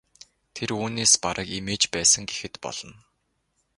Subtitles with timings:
[0.55, 2.97] Тэр үүнээс бараг эмээж байсан гэхэд болно.